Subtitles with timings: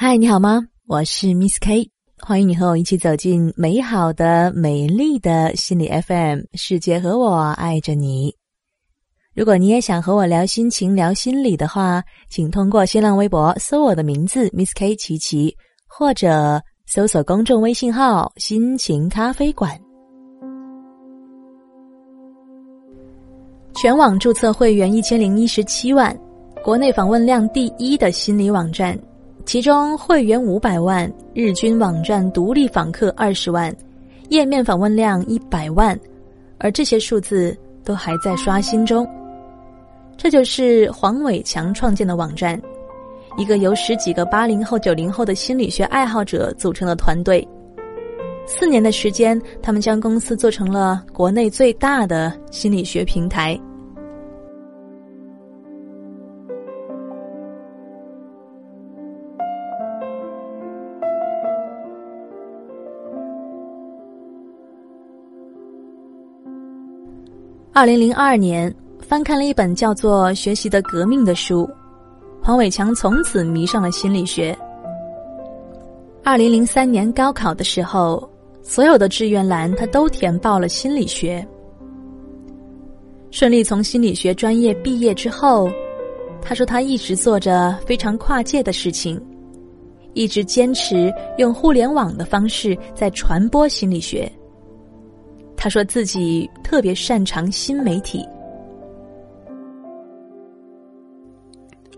[0.00, 0.60] 嗨，你好吗？
[0.86, 8.32] 我是 Miss K，欢迎你和我一起走进美好的、美丽的心理 FM 世界，和我爱着你。
[9.34, 12.00] 如果你也想和我聊心情、聊心理的话，
[12.30, 15.52] 请通过新浪微博搜我的名字 Miss K 琪琪，
[15.88, 19.76] 或者搜索公众微信号“心情咖啡馆”。
[23.74, 26.16] 全网注册会员一千零一十七万，
[26.62, 28.96] 国内访问量第一的心理网站，
[29.48, 33.74] 其中会员五百万，日均网站独立访客二十万，
[34.28, 35.98] 页面访问量一百万，
[36.58, 39.08] 而这些数字都还在刷新中。
[40.18, 42.60] 这就是黄伟强创建的网站，
[43.38, 47.42] 一个由十几个八零后、九零后的心理学爱好者组成的团队。
[48.46, 53.58] 四年的时间，他们将公司做成了国内最大的心理学平台。
[67.78, 68.74] 二零零二年。
[68.98, 71.70] 翻看了一本叫做《学习的革命》的书，
[72.42, 74.58] 黄伟强从此迷上了心理学。
[76.24, 78.28] 二零零三年高考的时候，
[78.64, 81.46] 所有的志愿栏他都填报了心理学。
[83.30, 85.70] 顺利从心理学专业毕业之后，
[86.42, 89.24] 他说他一直做着非常跨界的事情，
[90.14, 94.28] 一直坚持用互联网的方式在传播心理学。
[95.58, 98.24] 他说自己特别擅长新媒体。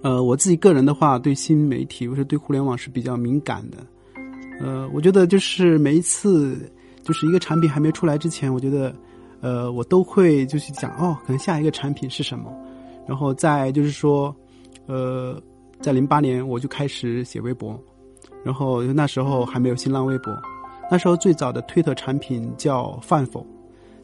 [0.02, 3.76] 呃，我自己个人的话，对新媒体，或者对互联网是比较敏感的。
[4.58, 6.56] 呃，我觉得就是每一次，
[7.04, 8.94] 就是一个产品还没出来之前，我觉得，
[9.42, 12.50] 呃，我都会就去讲哦，可能下一个产品是什么。
[13.06, 14.34] 然后再就是说，
[14.86, 15.38] 呃，
[15.80, 17.78] 在零八年我就开始写微博，
[18.42, 20.32] 然后那时候还没有新浪微博，
[20.90, 23.46] 那时候最早的推特产品叫饭否，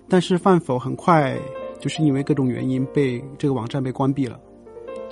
[0.09, 1.37] 但是饭否很快
[1.81, 4.39] 就是因为各种原因被这个网站被关闭了。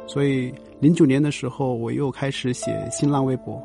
[0.06, 3.60] 所以，零九年的时候，我又开始写新浪微博。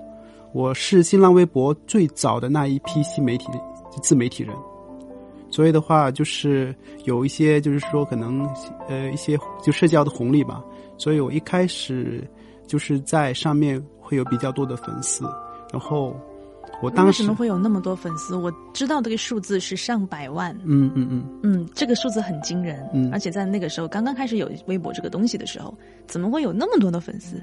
[0.53, 3.47] 我是新浪微博最早的那一批新媒体
[4.01, 4.55] 自媒体人。
[5.51, 8.43] 所以的话，就是有一些，就是说，可能
[8.87, 10.63] 呃一些就社交的红利吧。
[10.97, 12.27] 所以我一开始
[12.65, 15.25] 就是在上面会有比较多的粉丝，
[15.71, 16.15] 然后。
[16.81, 18.35] 我当时为什么会有那么多粉丝？
[18.35, 20.55] 我知道这个数字是上百万。
[20.63, 22.87] 嗯嗯嗯嗯，这个数字很惊人。
[22.93, 25.73] 嗯，而且在那个时候刚刚开始有微博这个东西的时候，
[26.07, 27.35] 怎么会有那么多的粉丝？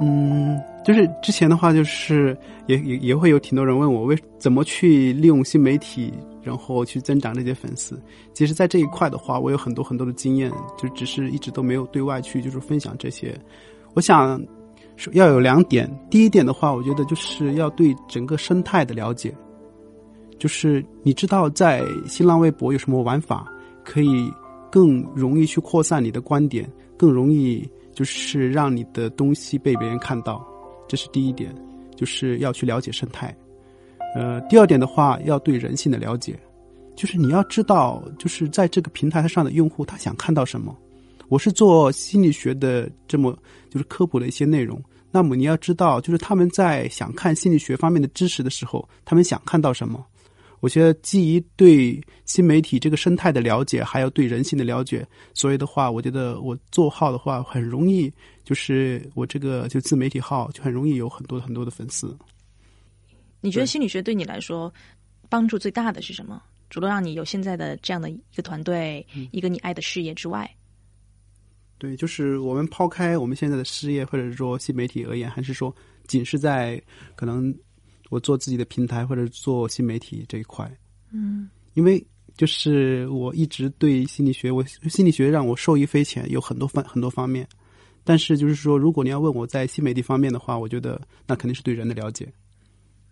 [0.00, 2.36] 嗯，就是之前的话，就是
[2.66, 8.00] 也也也会有挺多人问我为怎么去利用新媒体，然后去增长这些粉丝。
[8.32, 13.36] 其实，在这一块的话，我有很多很多的经验，就只是一直都没有对外去就是分享这些。
[13.94, 14.40] 我想。
[15.12, 19.34] 要有两点，第一点的话，我觉得就是要对整个生态的了解，
[20.38, 23.46] 就是你知道在新浪微博有什么玩法，
[23.84, 24.32] 可以
[24.70, 30.44] 更容易去扩散你的观点，更容易就是让你的东西被别人看到，
[30.88, 31.54] 这是第一点，
[31.94, 33.34] 就是要去了解生态。
[34.14, 36.38] 呃，第二点的话，要对人性的了解，
[36.96, 40.76] 就是你要知道，就是在这个平台上的用户他想看到什么。
[41.28, 43.36] 我是做心理学的，这么
[43.70, 44.82] 就是科普的一些内容。
[45.10, 50.04] 那么你要知道，就是他们在想看心理学方面的知识的时候，他们想看到什么？
[50.60, 58.12] 我觉得基于对新媒体这个生态的了解，还有对人性的了解，所以的话，我觉得我做号的话很容易，
[58.42, 62.16] 就是我这个就自媒体号就很容易有很多很多的粉丝。
[63.40, 64.72] 你觉得心理学对你来说
[65.28, 66.42] 帮助最大的是什么？
[66.70, 70.50] 除了让你有现在的这样的一个团队，一个你爱的事业之外？
[71.78, 75.74] 对，就是我们抛开我们现在的事业或者是说新媒体而言，还是说
[76.06, 76.82] 仅是在
[77.14, 77.54] 可能
[78.10, 80.70] 我做自己的平台或者做新媒体这一块，
[81.12, 82.04] 嗯，因为
[82.36, 87.48] 就是我一直对心理学，我心理学让我受益匪浅，有很多方很多方面。
[88.04, 92.26] 但是就是说，如果你要问我在新媒体方面的话，我觉得那肯定是对人的了解，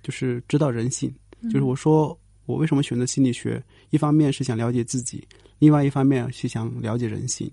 [0.03, 1.15] 就是知道人性。
[1.45, 5.23] 就是我说我为什么选择心理学，一方面是想了解自己，
[5.59, 7.51] 另外一方面是想了解人性。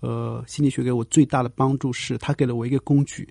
[0.00, 3.26] 呃，心理学给我最大的帮助是，他给了我一个工具，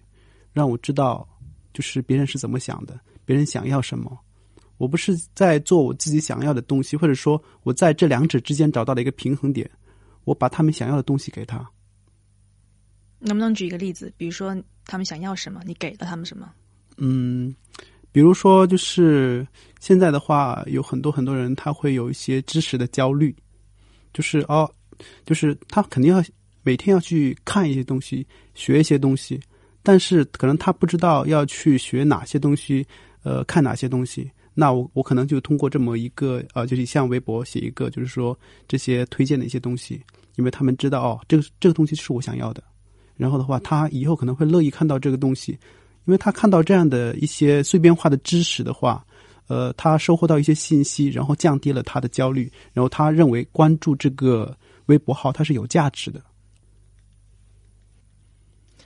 [0.52, 1.28] 让我知道
[1.74, 4.18] 就是别人是怎么想的，别人想要什么。
[4.78, 9.70] 我不是在做我自己想要的东西，或者说我在这两者之间找到了一个平衡点，
[10.24, 11.66] 我把他们想要的东西给他。
[13.20, 14.12] 能不能举一个例子？
[14.18, 16.52] 比如说他们想要什么，你给了他们什么？
[16.98, 17.56] 嗯，
[18.12, 19.48] 比如说就是
[19.80, 23.34] 现在的话，有很多很多人他会有一些知识的焦虑，
[24.14, 24.70] 就是哦，
[25.26, 26.22] 就是他肯定要。
[26.66, 28.26] 每天要去看一些东西，
[28.56, 29.40] 学一些东西，
[29.84, 32.84] 但是可能他不知道要去学哪些东西，
[33.22, 34.30] 呃，看哪些东西。
[34.56, 40.02] 那我我可能就通过这么一个呃，就是像微博写一个，就是说这些推荐的一些东西，
[40.38, 42.64] 因为他们知道哦，这个这个东西是我想要的。
[43.16, 45.52] 然后的话，他以后可能会乐意看到这个东西，
[46.06, 49.06] 因为他看到这样的一些碎片化的知识的话，
[49.48, 54.58] 呃，他收获到一些信息，然后降低了他的焦虑，然后他认为关注这个
[54.88, 56.22] 微博号它是有价值的。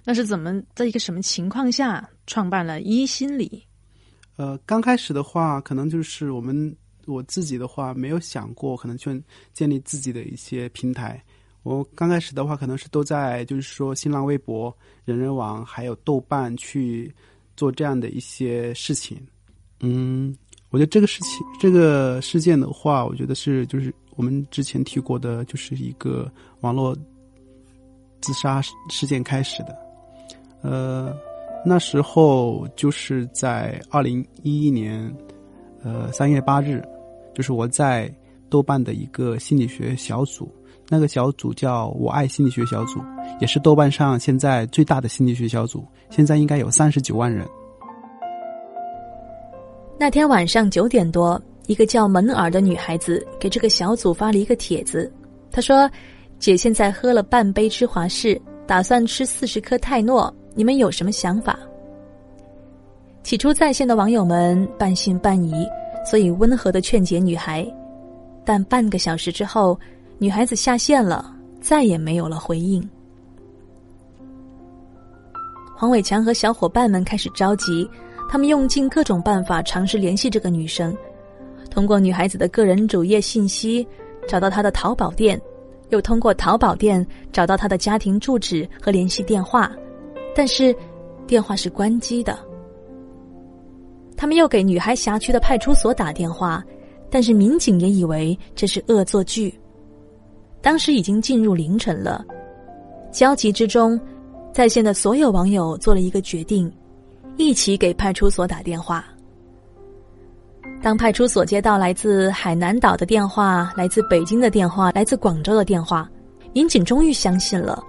[0.04, 3.64] 那是怎么在一个什么情况下创办了一心理？
[4.38, 6.76] 呃，刚开始的话，可能就是我们
[7.06, 9.22] 我自己的话，没有想过可能去
[9.54, 11.22] 建立自己的一些平台。
[11.64, 17.14] 我刚开始的话，可能是都在就是说新浪微博、人人网还有豆瓣去
[17.58, 19.20] 做这样的一些事情。
[19.82, 20.34] 嗯，
[20.70, 26.32] 我觉得这个事情这个事件的话，我觉得是就是我们之前提过的，就是一个
[26.62, 26.98] 网络
[28.22, 29.89] 自杀事件开始的。
[30.62, 31.16] 呃，
[31.66, 35.14] 那时候就是在二零一一年，
[35.84, 36.84] 呃三月八日，
[37.34, 38.14] 就是我在
[38.50, 40.52] 豆瓣的一个心理学小组，
[40.90, 43.00] 那个小组叫我爱心理学小组，
[43.40, 47.48] 也是豆瓣上现在最大的心理学小组，现在应该有三十九万人。
[49.98, 55.12] 那天晚上九点多，一个叫门尔的女孩子给这个小组发了一个帖子，
[55.52, 55.90] 她说
[56.40, 61.58] ：“姐现在喝了半杯芝华士，打算吃四十颗泰诺。”你们有什么想法？
[63.24, 65.66] 起初在线的网友们半信半疑，
[66.06, 67.66] 所以温和的劝解女孩。
[68.44, 69.80] 但半个小时之后，
[70.18, 72.86] 女孩子下线了，再也没有了回应。
[75.78, 77.90] 黄伟强和小伙伴们开始着急，
[78.30, 80.94] 他们用尽各种办法尝试联系这个女生，
[81.72, 83.88] 通过女孩子的个人主页信息
[84.28, 85.40] 找到她的淘宝店，
[85.88, 89.72] 又通过淘宝店找到她的家庭住址和联系电话。
[90.40, 90.74] 但是，
[91.28, 92.40] 电话是关机的。
[94.16, 96.64] 他们又给女孩辖区的派出所打电话，
[97.10, 99.54] 但是民警也以为这是恶作剧。
[100.62, 102.26] 当时已经进入凌晨了，
[103.12, 104.00] 焦急之中，
[104.54, 106.72] 在线的所有网友做了一个决定，
[107.36, 109.04] 一起给派出所打电话。
[110.82, 116.10] 当派出所接到来自海南岛的电话、来自北京的电话、来自广州的电话，
[116.54, 117.84] 民警终于相信了。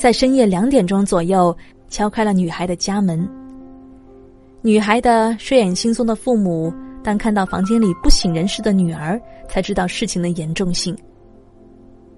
[0.00, 1.54] 在深夜两点钟左右，
[1.90, 3.28] 敲开了女孩的家门。
[4.62, 10.96] 女孩的睡眼惺忪的父母，当看到房间里不省人事的女儿，才知道事情的严重性。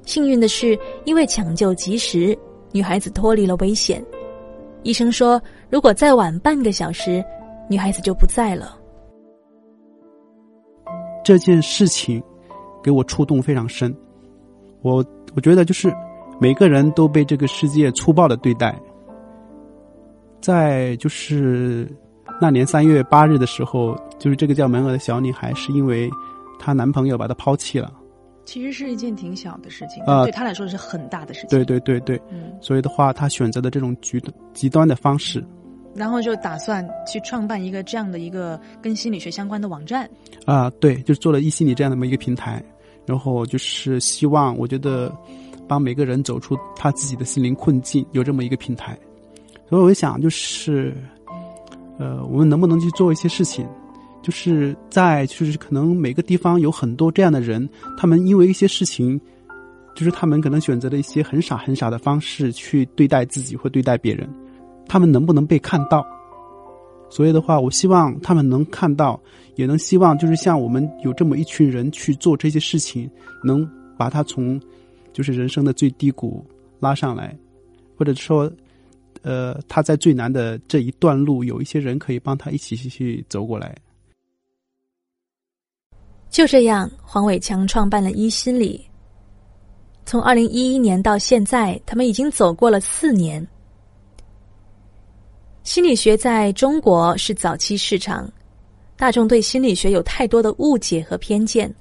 [0.07, 2.39] 幸运的是，因为抢救及时，
[2.71, 4.01] 女孩子脱离了危险。
[4.85, 7.21] 医生说，如果再晚半个小时，
[7.69, 8.79] 女孩子就不在了。
[11.25, 12.23] 这件事情
[12.81, 13.93] 给我触动非常深，
[14.83, 15.05] 我
[15.35, 15.93] 我觉得就是。
[16.43, 18.77] 每个人都被这个世界粗暴的对待。
[20.41, 21.89] 在就是
[22.41, 26.11] 那年三月八日的时候，就是这个叫门儿的小女孩，是因为
[26.59, 27.93] 她男朋友把她抛弃了。
[28.45, 31.51] 其实是一件挺小的事情，啊，对她来说是很大的事情。
[31.51, 34.21] 对对对对，嗯，所以的话，她选择的这种极
[34.53, 35.47] 极端的方式，
[35.95, 40.11] 然后就打算去创办一个这样的一个跟心理学相关的网站。
[40.45, 42.61] 啊，对，就是做了一心理这样的么一个平台，
[43.07, 45.17] 然后就是希望，我觉得。
[45.69, 48.99] 帮每个人走出他自己的心灵困境，有这么一个平台，
[49.69, 50.95] 所以我想，就是，
[51.99, 53.67] 呃，我们能不能去做一些事情，
[54.23, 57.67] 就是在就是可能每个地方有很多这样的人，
[57.97, 59.19] 他们因为一些事情，
[59.95, 64.29] 就是他们可能选择了一些很傻很傻的方式去对待自己或对待别人，
[64.87, 66.05] 他们能不能被看到？
[67.09, 69.19] 所以的话，我希望他们能看到，
[69.55, 73.11] 也能希望就是像我们有这么一群人去做这些事情，
[73.43, 73.67] 能
[73.97, 74.61] 把他从。
[75.13, 76.45] 就是人生的最低谷
[76.81, 77.37] 拉上来，
[77.97, 78.51] 或者说，
[79.23, 83.77] 呃，他在最难的这一段路，有一些人可以帮他一起去走过来。
[86.31, 88.85] 就这样，黄伟强创办了一心理。
[90.05, 93.47] 从二零一一年到现在，他们已经走过了四年。
[95.63, 98.29] 心理学在中国是早期市场，
[98.97, 101.73] 大众对心理学有太多的误解和偏见。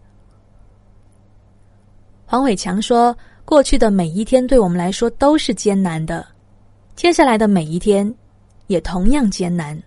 [2.31, 6.25] 黄伟强说：“过去的每一天对我们来说都是艰难的，
[6.95, 8.09] 接下来的每一天
[8.67, 9.77] 也同样艰难。”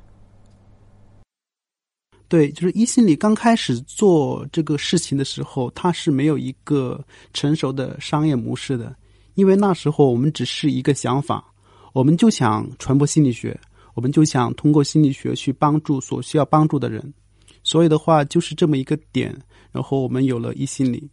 [2.29, 8.95] 对，就是一心理刚开始做这个事情的时候，它是没有一个成熟的商业模式的，
[9.37, 11.43] 因为那时候我们只是一个想法，
[11.95, 13.59] 我们就想传播心理学，
[13.95, 17.15] 我们就想通过心理学去帮助所需要帮助的人，
[17.63, 19.35] 所以的话就是这么一个点，
[19.73, 21.09] 然后我们有了一心理。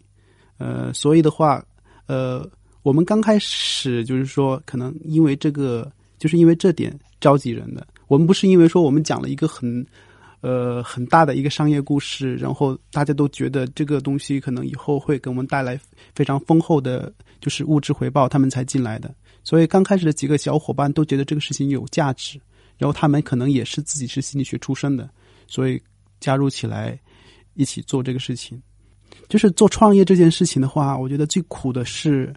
[0.62, 1.66] 呃，所以的话，
[2.06, 2.48] 呃，
[2.84, 7.88] 我们刚开始就是说，可能因为这个就是因为这点召集人的。
[8.08, 9.84] 我们不是因为说我们讲了一个很，
[10.42, 15.80] 呃，很大的一个商业故事，然后大家都觉得这个东西可能以后会给我们带来
[16.14, 19.12] 非常丰厚的，就是物质回报，他们才进来的。
[19.44, 22.40] 所以刚开始的几个小伙伴都觉得这个事情有价值，
[22.78, 25.10] 然后他们可能也是自己是心理学出身的，
[25.48, 25.82] 所以
[26.20, 27.00] 加入起来
[27.56, 28.62] 一起做这个事情。
[29.30, 32.34] 就是做创业这件事情的话，我觉得最苦的是，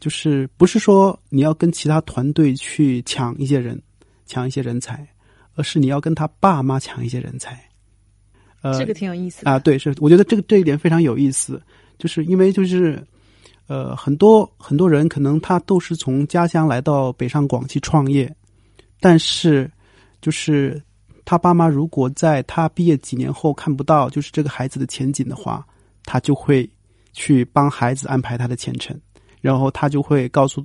[0.00, 3.80] 就是不是说你要跟其他团队去抢一些人。
[4.28, 5.08] 抢一些人才，
[5.54, 7.56] 而是你要跟他爸妈抢一些人才。
[8.60, 9.56] 呃，这个挺有意思啊。
[9.56, 11.62] 对，是我觉得这个这一点非常有意思，
[11.96, 13.00] 就是因为就是
[13.68, 18.28] 呃，很多很多人可能他都是从家乡来到北上广去创业，
[18.98, 19.70] 但是
[20.20, 20.82] 就是
[21.24, 25.64] 他爸妈如果在他毕业几年后看不到就是这个孩子的前景的话，
[26.06, 26.66] 他就会
[27.12, 28.98] 去帮孩子安排他的前程，
[29.42, 30.64] 然后他就会告诉。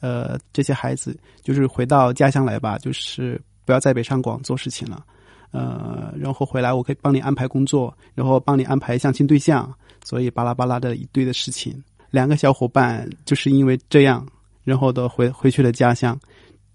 [0.00, 5.04] 呃，这些孩子就是回到家乡来吧，就是不要在北上广做事情了，
[5.50, 9.68] 呃，然后回来我可以帮你安排工作，然后帮你安排相亲对象，
[10.04, 11.82] 所以巴拉巴拉的一堆的事情。
[12.12, 14.24] 两个小伙伴就是因为这样，
[14.62, 16.16] 然后都回回去了家乡，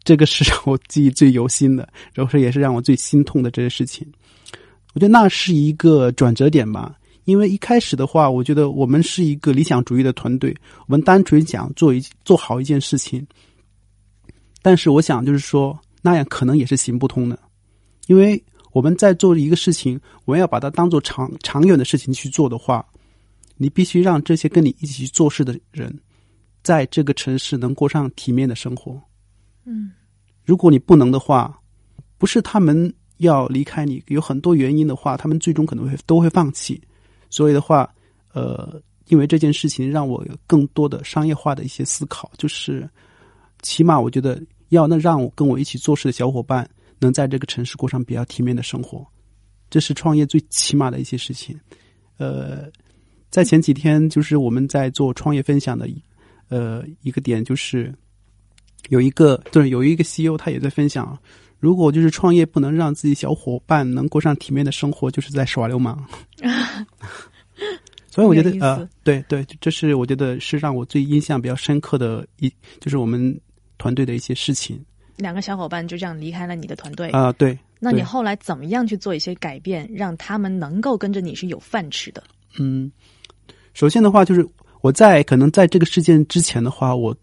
[0.04, 4.06] 这个是让我记忆最犹新的，然后也是让我最心痛的这些事情。
[4.94, 6.94] 我觉得那是一个转折点吧。
[7.26, 10.56] 因为一开始的话，我觉得我们是一个理想主义的团队，
[10.88, 13.26] 我们单纯想做一做好一件事情。
[14.62, 17.40] 但是我想，就是说那样可能也是行不通的，
[18.08, 22.86] 因为我们在做一个事情，我们要把它当做长长远的事情去做的话，
[23.58, 25.98] 你必须让这些跟你一起去做事的人，
[26.62, 29.02] 在这个城市能过上体面的生活。
[29.66, 29.92] 嗯，
[30.44, 31.58] 如果你不能的话，
[32.18, 36.82] 不是他们要离开你，有很多原因的话，他们最终可能会都会放弃。
[37.34, 37.92] 所以的话，
[38.32, 42.88] 呃，因为这件事情让我有更多的商业化的一些思考，就是
[43.64, 49.04] 起码我觉得要能让我跟我一起做事的小伙伴能在这个城市过上比较体面的生活，
[49.68, 51.60] 这是创业最起码的一些事情。
[52.20, 52.70] 呃，
[53.32, 55.90] 在前几天就是我们在做创业分享的，
[56.50, 57.92] 呃，一个点就是
[58.90, 61.18] 有一个对有一个 CEO 他也在分享，
[61.64, 66.06] 如果就是创业不能让自己小伙伴能过上体面的生活，就是在耍流氓。
[68.12, 72.52] 所以我觉得呃，对对，这是我觉得是让我最印象比较深刻的一，
[72.82, 73.40] 就是我们
[73.78, 74.78] 团队的一些事情。
[75.16, 77.58] 两个小伙伴就这样离开了你的团队啊，对。
[77.80, 82.22] 那你后来怎么样去做一些改变，让他们能够跟着你是有饭吃的？
[82.60, 82.92] 嗯，
[83.74, 84.46] 首先的话，就是
[84.82, 87.16] 我在可能在这个事件之前的话，我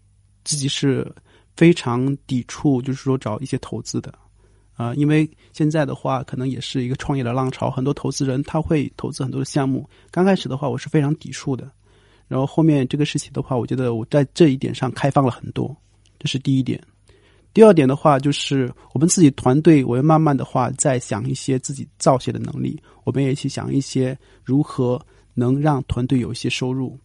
[0.43, 1.07] 自己是
[1.55, 4.11] 非常抵触，就是说找一些投资的。
[4.81, 9.87] 啊，因为现在的话，可能也是一个创业的浪潮，很多投资人他会投资很多的项目。
[10.09, 11.69] 刚开始的话，我是非常抵触的，
[12.27, 15.77] 然后后面这个事情的话，我觉得我在这一点上开放了很多，
[16.17, 16.81] 这是第一点。
[17.53, 24.99] 第二点的话，就是我们自己团队，我要慢慢的话在想一些自己造血的能力，我们也去想一些如何
[25.35, 26.97] 能让团队有一些收入。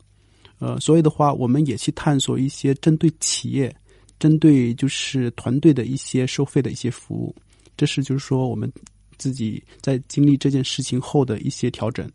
[0.61, 3.75] 呃，所以的话，我们也去探索一些针对企业、
[4.19, 7.35] 针对就是团队的一些收费的一些服务。
[7.77, 8.73] 这是就是说，我们
[9.19, 12.11] 自己在经历这件事情后的一些调整。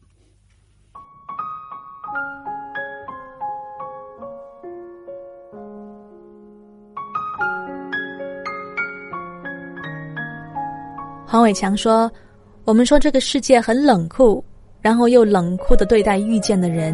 [11.27, 12.11] 黄伟强说
[12.65, 14.43] ：“我们说这个世界很冷酷，
[14.81, 16.93] 然后又冷酷的对待遇见的人；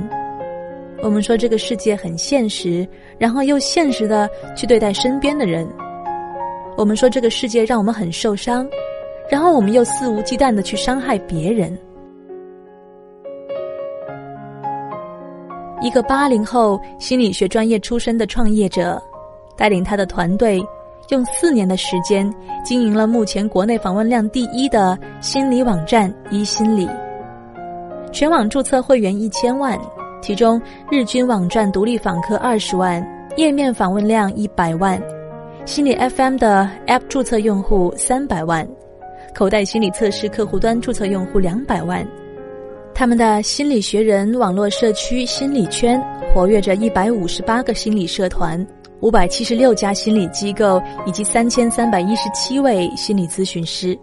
[1.02, 5.68] 我们说这个世界很现实，然后又现实的去对待身边的人。”
[6.78, 8.70] 我们说这个世界让我们很受伤，
[9.32, 11.76] 然后我们又肆无忌惮的去伤害别人。
[15.82, 19.02] 一个八零后心理学专业出身的创业者，
[19.56, 20.64] 带领他的团队，
[21.10, 22.32] 用四年的时间
[22.64, 26.88] 经营了目前国内访问量第一的心理网站“一心理”，
[28.14, 29.80] 全网注册会员一千万，
[30.22, 33.04] 其中日均网站独立访客二十万，
[33.36, 35.02] 页面访问量一百万。
[35.68, 38.66] 心理 FM 的 App 注册用户三百万，
[39.36, 42.08] 口袋心理测试客户端注册用户两百万，
[42.96, 46.02] 他们的心理学人网络社区心理圈
[46.34, 48.66] 活跃着一百五十八个心理社团，
[49.02, 53.96] 五百七十六家心理机构以及三千三百一十七位心理咨询师。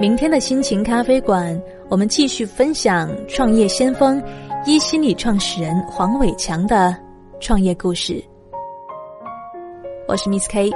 [0.00, 4.20] 明天的心情咖啡馆，我们继续分享创业先锋
[4.66, 6.92] 一心理创始人黄伟强的
[7.38, 8.20] 创业故事。
[10.08, 10.70] 我是 Miss K，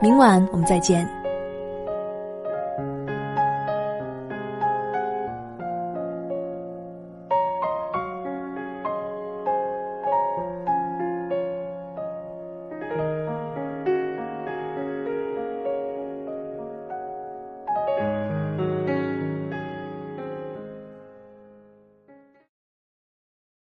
[0.00, 1.19] 明晚我们再见。